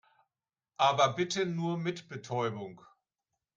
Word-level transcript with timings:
Aber 0.79 1.09
bitte 1.13 1.45
nur 1.45 1.77
mit 1.77 2.09
Betäubung. 2.09 2.81